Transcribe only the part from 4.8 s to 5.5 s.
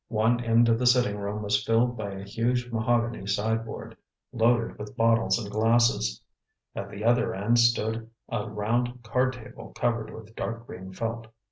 bottles